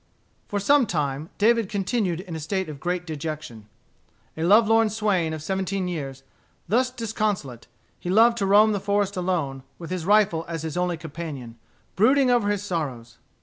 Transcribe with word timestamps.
For 0.47 0.59
some 0.59 0.87
time 0.87 1.29
David 1.37 1.69
continued 1.69 2.21
in 2.21 2.35
a 2.35 2.39
state 2.39 2.69
of 2.69 2.79
great 2.79 3.05
dejection, 3.05 3.69
a 4.35 4.43
lovelorn 4.43 4.89
swain 4.89 5.31
of 5.31 5.43
seventeen 5.43 5.87
years. 5.87 6.23
Thus 6.67 6.89
disconsolate, 6.89 7.67
he 7.99 8.09
loved 8.09 8.37
to 8.39 8.47
roam 8.47 8.71
the 8.71 8.79
forest 8.79 9.15
alone, 9.15 9.61
with 9.77 9.91
his 9.91 10.07
rifle 10.07 10.43
as 10.47 10.63
his 10.63 10.75
only 10.75 10.97
companion, 10.97 11.59
brooding 11.95 12.31
over 12.31 12.49
his 12.49 12.63
sorrows. 12.63 13.19